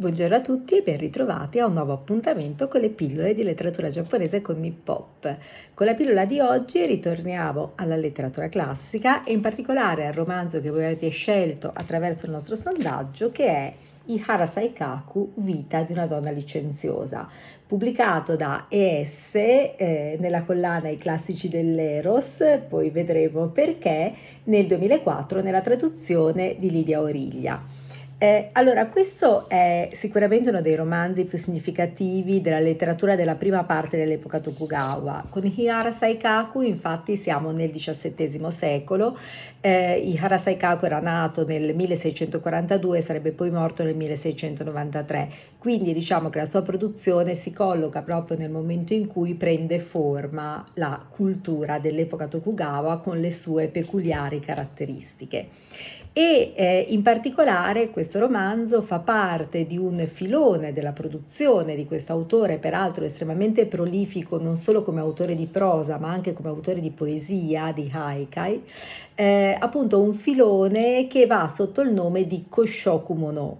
[0.00, 3.90] Buongiorno a tutti e ben ritrovati a un nuovo appuntamento con le pillole di letteratura
[3.90, 5.36] giapponese con Nippop.
[5.74, 10.70] Con la pillola di oggi ritorniamo alla letteratura classica e in particolare al romanzo che
[10.70, 13.74] voi avete scelto attraverso il nostro sondaggio che è
[14.06, 17.28] Ihara Saikaku, Vita di una donna licenziosa,
[17.66, 24.14] pubblicato da ES eh, nella collana I classici dell'Eros, poi vedremo perché,
[24.44, 27.79] nel 2004 nella traduzione di Lidia Origlia.
[28.22, 33.96] Eh, allora, questo è sicuramente uno dei romanzi più significativi della letteratura della prima parte
[33.96, 35.24] dell'epoca Tokugawa.
[35.30, 39.16] Con Ihara Saikaku, infatti, siamo nel XVII secolo.
[39.62, 45.30] Eh, Ihara Saikaku era nato nel 1642 e sarebbe poi morto nel 1693.
[45.56, 50.62] Quindi diciamo che la sua produzione si colloca proprio nel momento in cui prende forma
[50.74, 55.48] la cultura dell'epoca Tokugawa con le sue peculiari caratteristiche
[56.12, 62.12] e eh, in particolare questo romanzo fa parte di un filone della produzione di questo
[62.12, 66.90] autore, peraltro estremamente prolifico non solo come autore di prosa ma anche come autore di
[66.90, 68.62] poesia, di haikai,
[69.14, 73.58] eh, appunto un filone che va sotto il nome di Koshoku Mono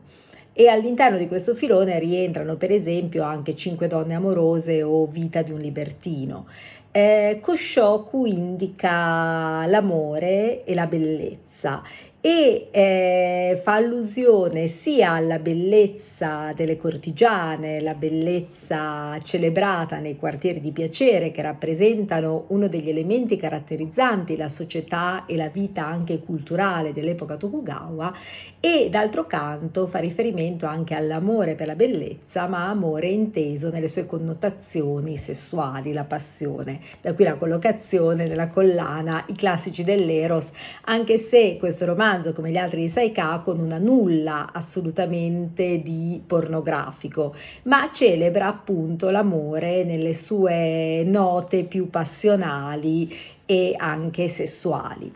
[0.53, 5.53] e all'interno di questo filone rientrano per esempio anche Cinque donne amorose o Vita di
[5.53, 6.47] un libertino.
[6.93, 11.83] Eh, Koshoku indica l'amore e la bellezza
[12.23, 20.71] e eh, fa allusione sia alla bellezza delle cortigiane, la bellezza celebrata nei quartieri di
[20.71, 27.37] piacere che rappresentano uno degli elementi caratterizzanti la società e la vita anche culturale dell'epoca
[27.37, 28.15] Tokugawa
[28.61, 34.05] e d'altro canto fa riferimento anche all'amore per la bellezza, ma amore inteso nelle sue
[34.05, 36.81] connotazioni sessuali, la passione.
[37.01, 40.51] Da qui la collocazione nella collana I classici dell'Eros,
[40.85, 46.21] anche se questo romanzo romanzo come gli altri di Saikaku non ha nulla assolutamente di
[46.27, 53.15] pornografico, ma celebra appunto l'amore nelle sue note più passionali
[53.47, 55.13] e anche sessuali.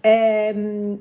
[0.00, 1.00] Ehm,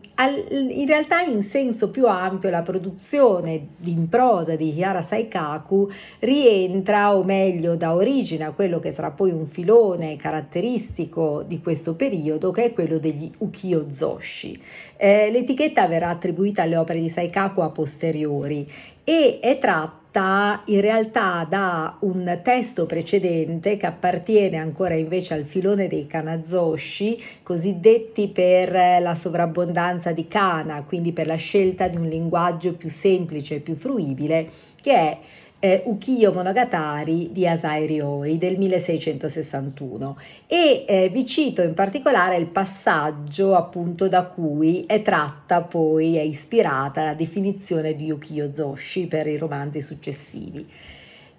[0.69, 5.88] in realtà in senso più ampio la produzione in prosa di Hiara Saikaku
[6.19, 11.94] rientra o meglio da origine a quello che sarà poi un filone caratteristico di questo
[11.94, 14.59] periodo che è quello degli ukiyo zoshi.
[14.97, 18.68] Eh, l'etichetta verrà attribuita alle opere di Saikaku a posteriori
[19.03, 25.44] e è tratta tratta in realtà da un testo precedente che appartiene ancora invece al
[25.44, 32.07] filone dei kanazoshi, cosiddetti per la sovrabbondanza di kana, quindi per la scelta di un
[32.07, 34.50] linguaggio più semplice e più fruibile,
[34.81, 35.17] che è
[35.59, 42.45] eh, Ukiyo Monogatari di Asai Ryoi del 1661 e eh, vi cito in particolare il
[42.45, 49.28] passaggio appunto da cui è tratta poi, è ispirata la definizione di Ukiyo Zoshi per
[49.28, 50.67] i romanzi successivi.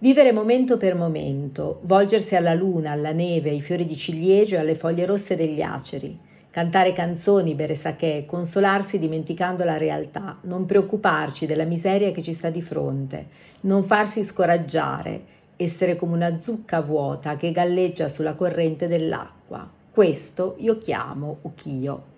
[0.01, 4.77] Vivere momento per momento, volgersi alla luna, alla neve, ai fiori di ciliegio e alle
[4.77, 6.17] foglie rosse degli aceri,
[6.59, 12.51] cantare canzoni, bere sake, consolarsi dimenticando la realtà, non preoccuparci della miseria che ci sta
[12.51, 13.27] di fronte,
[13.61, 15.21] non farsi scoraggiare,
[15.55, 19.71] essere come una zucca vuota che galleggia sulla corrente dell'acqua.
[19.93, 22.17] Questo io chiamo ukiyo.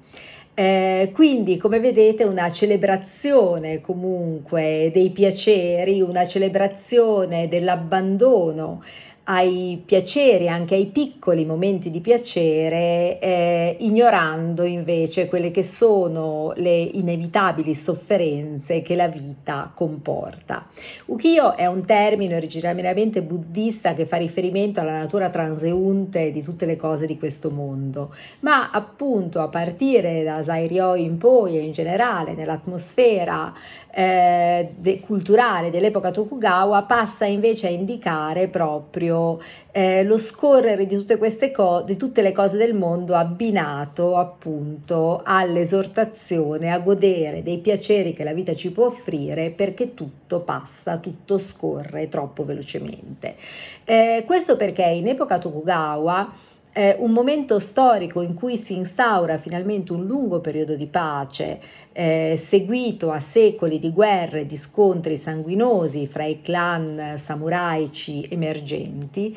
[0.55, 8.83] Eh, quindi, come vedete, una celebrazione comunque dei piaceri, una celebrazione dell'abbandono
[9.31, 16.77] ai piaceri, anche ai piccoli momenti di piacere, eh, ignorando invece quelle che sono le
[16.77, 20.67] inevitabili sofferenze che la vita comporta.
[21.07, 26.75] Ukiyo è un termine originariamente buddista che fa riferimento alla natura transeunte di tutte le
[26.75, 32.35] cose di questo mondo, ma appunto a partire da Zairyo in poi e in generale
[32.35, 33.55] nell'atmosfera
[33.93, 39.41] eh, de- culturale dell'epoca Tokugawa passa invece a indicare proprio
[39.73, 45.23] eh, lo scorrere di tutte queste cose, di tutte le cose del mondo abbinato appunto
[45.25, 51.39] all'esortazione a godere dei piaceri che la vita ci può offrire perché tutto passa, tutto
[51.39, 53.37] scorre troppo velocemente.
[53.85, 56.33] Eh, questo perché in epoca Tokugawa
[56.73, 61.61] eh, un momento storico in cui si instaura finalmente un lungo periodo di pace,
[61.93, 69.37] eh, seguito a secoli di guerre, di scontri sanguinosi fra i clan samuraici emergenti,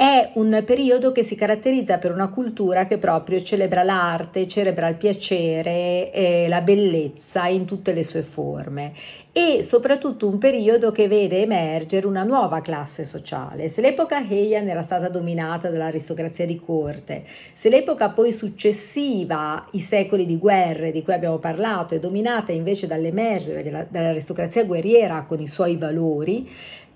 [0.00, 4.94] è un periodo che si caratterizza per una cultura che proprio celebra l'arte, celebra il
[4.94, 8.94] piacere e la bellezza in tutte le sue forme
[9.32, 13.68] e soprattutto un periodo che vede emergere una nuova classe sociale.
[13.68, 20.26] Se l'epoca Heian era stata dominata dall'aristocrazia di corte, se l'epoca poi successiva, i secoli
[20.26, 25.46] di guerre di cui abbiamo parlato, è dominata invece dall'emergere della, dall'aristocrazia guerriera con i
[25.46, 26.48] suoi valori,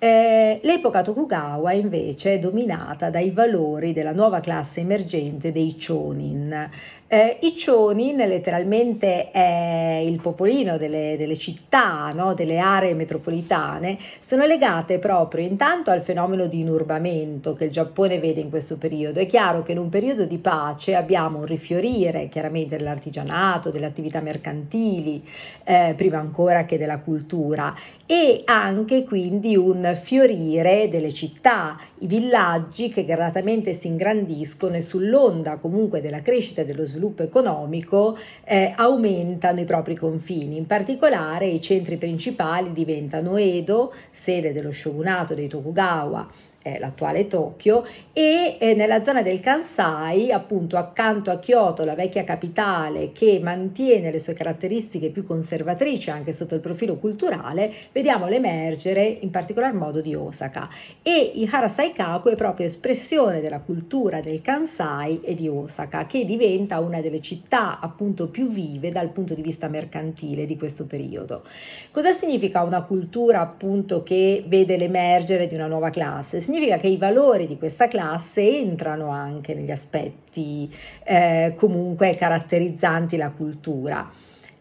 [0.04, 6.68] eh, l'epoca Tokugawa invece è dominata dai valori della nuova classe emergente dei chonin.
[7.14, 12.34] Eh, I chonin letteralmente è il popolino delle, delle città, no?
[12.34, 18.40] delle aree metropolitane, sono legate proprio intanto al fenomeno di inurbamento che il Giappone vede
[18.40, 19.20] in questo periodo.
[19.20, 24.18] È chiaro che in un periodo di pace abbiamo un rifiorire chiaramente dell'artigianato, delle attività
[24.18, 25.22] mercantili,
[25.62, 27.72] eh, prima ancora che della cultura
[28.06, 35.56] e anche quindi un fiorire delle città, i villaggi che gradatamente si ingrandiscono e sull'onda
[35.56, 40.56] comunque della crescita e dello sviluppo economico eh, aumentano i propri confini.
[40.56, 46.26] In particolare i centri principali diventano Edo, sede dello shogunato dei Tokugawa,
[46.64, 52.24] eh, l'attuale Tokyo, e eh, nella zona del Kansai, appunto accanto a Kyoto, la vecchia
[52.24, 59.04] capitale che mantiene le sue caratteristiche più conservatrici anche sotto il profilo culturale, vediamo l'emergere
[59.04, 60.68] in particolar modo di Osaka.
[61.02, 66.80] E il Harasaikaku è proprio espressione della cultura del Kansai e di Osaka, che diventa
[66.80, 71.44] una delle città appunto più vive dal punto di vista mercantile di questo periodo.
[71.90, 76.40] Cosa significa una cultura appunto che vede l'emergere di una nuova classe?
[76.40, 80.72] significa che i valori di questa classe entrano anche negli aspetti
[81.04, 84.08] eh, comunque caratterizzanti la cultura.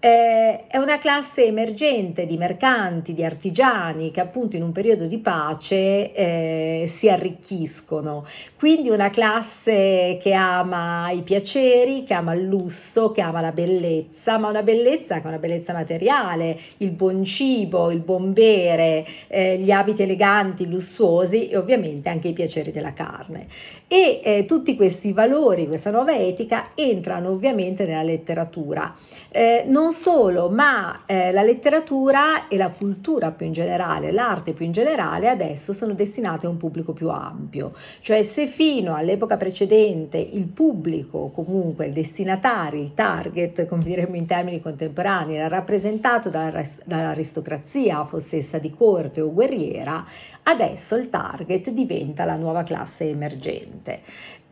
[0.06, 5.18] Eh, è una classe emergente di mercanti, di artigiani che appunto in un periodo di
[5.18, 8.26] pace eh, si arricchiscono.
[8.58, 14.38] Quindi una classe che ama i piaceri, che ama il lusso, che ama la bellezza,
[14.38, 19.58] ma una bellezza che è una bellezza materiale, il buon cibo, il buon bere, eh,
[19.58, 23.48] gli abiti eleganti, lussuosi e ovviamente anche i piaceri della carne.
[23.88, 28.94] E eh, tutti questi valori, questa nuova etica entrano ovviamente nella letteratura.
[29.30, 34.66] Eh, non solo, ma eh, la letteratura e la cultura più in generale, l'arte più
[34.66, 37.74] in generale, adesso sono destinate a un pubblico più ampio.
[38.02, 44.26] Cioè se fino all'epoca precedente il pubblico, comunque il destinatario, il target, come diremmo in
[44.26, 50.04] termini contemporanei, era rappresentato dall'aristocrazia, fosse essa di corte o guerriera,
[50.44, 54.02] adesso il target diventa la nuova classe emergente.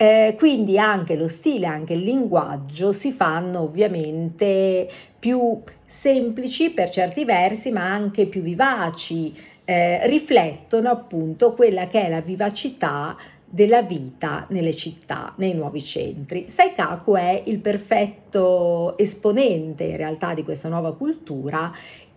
[0.01, 4.89] Eh, quindi anche lo stile, anche il linguaggio si fanno ovviamente
[5.21, 9.33] più semplici per certi versi, ma anche più vivaci,
[9.63, 13.15] eh, riflettono appunto quella che è la vivacità
[13.45, 16.45] della vita nelle città, nei nuovi centri.
[16.47, 21.71] Saikaku è il perfetto esponente in realtà di questa nuova cultura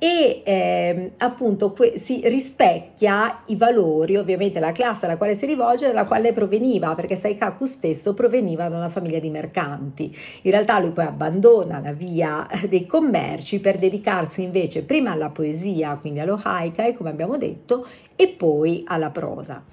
[0.05, 5.87] e eh, appunto que- si rispecchia i valori, ovviamente la classe alla quale si rivolge,
[5.87, 10.15] dalla quale proveniva, perché Saikaku stesso proveniva da una famiglia di mercanti.
[10.43, 15.97] In realtà lui poi abbandona la via dei commerci per dedicarsi invece prima alla poesia,
[15.99, 17.87] quindi allo haikai, come abbiamo detto,
[18.17, 19.65] e poi alla prosa.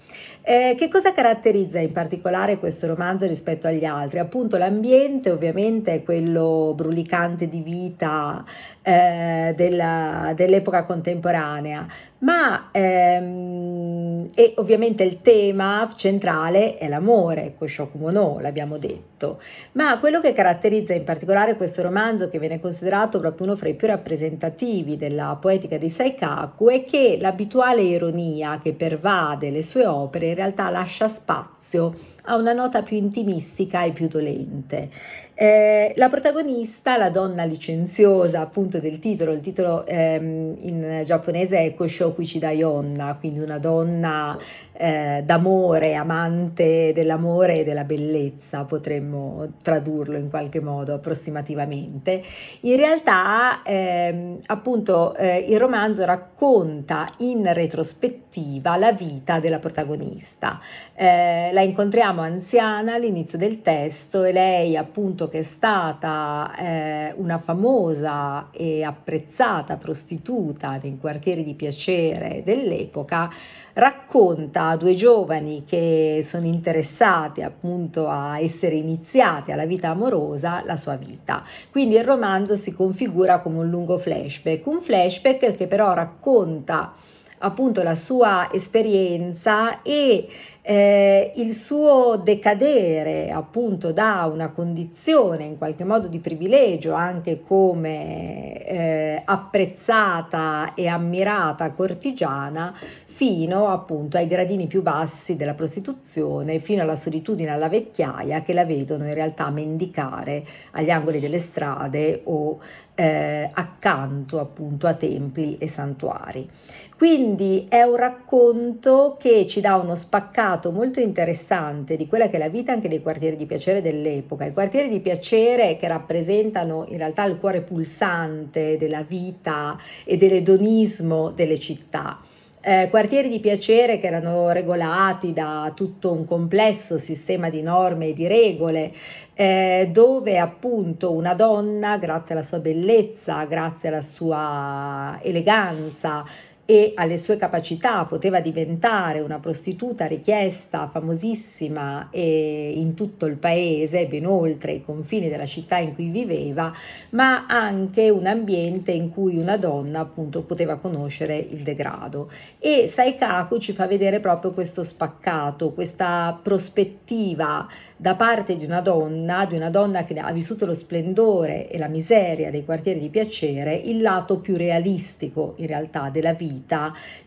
[0.44, 4.18] Eh, che cosa caratterizza in particolare questo romanzo rispetto agli altri?
[4.18, 8.44] Appunto l'ambiente ovviamente è quello brulicante di vita
[8.82, 11.88] eh, della, dell'epoca contemporanea,
[12.22, 19.42] ma ehm, e ovviamente il tema centrale è l'amore, Koshokumono, l'abbiamo detto,
[19.74, 23.74] ma quello che caratterizza in particolare questo romanzo, che viene considerato proprio uno fra i
[23.74, 30.28] più rappresentativi della poetica di Saikaku, è che l'abituale ironia che pervade le sue opere
[30.28, 31.94] in realtà lascia spazio
[32.26, 34.90] a una nota più intimistica e più dolente.
[35.34, 41.74] Eh, la protagonista, la donna licenziosa appunto del titolo, il titolo ehm, in giapponese è
[41.74, 44.38] Koshoku Chidayonna, quindi una donna
[44.74, 52.24] eh, d'amore, amante dell'amore e della bellezza, potremmo tradurlo in qualche modo approssimativamente.
[52.62, 60.60] In realtà, ehm, appunto, eh, il romanzo racconta in retrospettiva la vita della protagonista.
[60.96, 67.40] Eh, la incontriamo anziana all'inizio del testo e lei, appunto, che è stata eh, una
[67.40, 73.30] famosa e apprezzata prostituta nei quartieri di piacere dell'epoca,
[73.74, 80.76] racconta a due giovani che sono interessati appunto a essere iniziati alla vita amorosa la
[80.76, 81.44] sua vita.
[81.72, 86.94] Quindi il romanzo si configura come un lungo flashback, un flashback che però racconta
[87.40, 90.28] appunto la sua esperienza e
[90.64, 98.64] eh, il suo decadere appunto da una condizione in qualche modo di privilegio anche come
[98.64, 102.76] eh, apprezzata e ammirata cortigiana
[103.06, 108.66] fino appunto ai gradini più bassi della prostituzione, fino alla solitudine alla vecchiaia che la
[108.66, 112.60] vedono in realtà mendicare agli angoli delle strade o
[112.96, 116.50] eh, accanto appunto a templi e santuari.
[116.98, 122.40] Quindi è un racconto che ci dà uno spaccato molto interessante di quella che è
[122.40, 124.46] la vita anche dei quartieri di piacere dell'epoca.
[124.46, 131.32] I quartieri di piacere che rappresentano in realtà il cuore pulsante della vita e dell'edonismo
[131.32, 132.20] delle città.
[132.64, 138.14] Eh, quartieri di piacere che erano regolati da tutto un complesso sistema di norme e
[138.14, 138.94] di regole,
[139.34, 146.24] eh, dove appunto una donna, grazie alla sua bellezza, grazie alla sua eleganza,
[146.72, 154.26] e alle sue capacità poteva diventare una prostituta richiesta, famosissima in tutto il paese, ben
[154.26, 156.72] oltre i confini della città in cui viveva,
[157.10, 162.32] ma anche un ambiente in cui una donna appunto poteva conoscere il degrado.
[162.58, 169.46] E Saikaku ci fa vedere proprio questo spaccato, questa prospettiva da parte di una donna,
[169.46, 173.76] di una donna che ha vissuto lo splendore e la miseria dei quartieri di piacere,
[173.76, 176.60] il lato più realistico in realtà della vita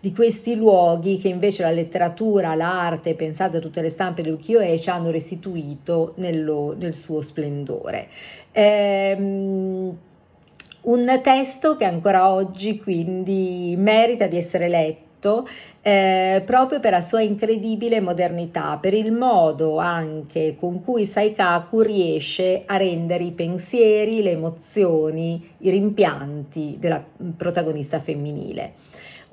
[0.00, 4.78] di questi luoghi che invece la letteratura, l'arte, pensate a tutte le stampe del ukiyo-e
[4.78, 8.08] ci hanno restituito nello, nel suo splendore.
[8.52, 9.96] Ehm,
[10.82, 15.48] un testo che ancora oggi quindi merita di essere letto
[15.80, 22.62] eh, proprio per la sua incredibile modernità, per il modo anche con cui Saikaku riesce
[22.64, 27.04] a rendere i pensieri, le emozioni, i rimpianti della
[27.36, 28.72] protagonista femminile.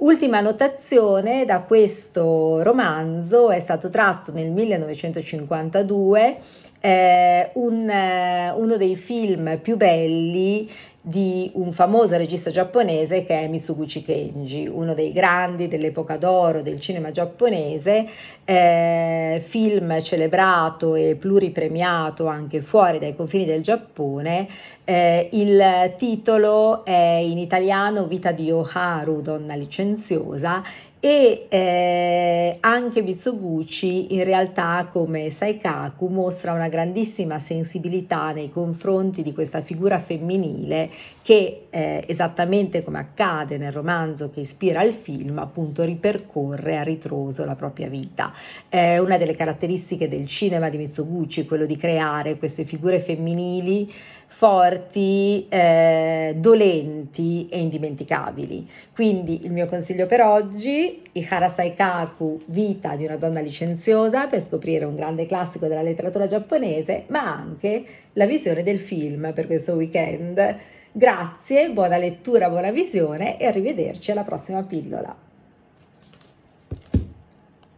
[0.02, 6.38] Ultima notazione da questo romanzo è stato tratto nel 1952
[6.80, 10.68] eh, un, eh, uno dei film più belli
[11.04, 16.80] di un famoso regista giapponese che è Mitsuguchi Kenji, uno dei grandi dell'epoca d'oro del
[16.80, 18.08] cinema giapponese,
[18.46, 24.48] eh, film celebrato e pluripremiato anche fuori dai confini del Giappone.
[24.84, 30.62] Eh, il titolo è in italiano Vita di Oharu, donna licenziosa,
[31.04, 39.34] e eh, anche Mitsuguchi in realtà come Saikaku mostra una grandissima sensibilità nei confronti di
[39.34, 40.92] questa figura femminile
[41.24, 47.46] che eh, esattamente come accade nel romanzo che ispira il film appunto ripercorre a ritroso
[47.46, 48.32] la propria vita.
[48.70, 53.92] È una delle caratteristiche del cinema di Mitsuguchi quello di creare queste figure femminili
[54.34, 58.68] forti, eh, dolenti e indimenticabili.
[58.94, 64.86] Quindi il mio consiglio per oggi, Ihara Saikaku, Vita di una donna licenziosa, per scoprire
[64.86, 67.84] un grande classico della letteratura giapponese, ma anche
[68.14, 70.58] la visione del film per questo weekend.
[70.92, 75.31] Grazie, buona lettura, buona visione e arrivederci alla prossima pillola.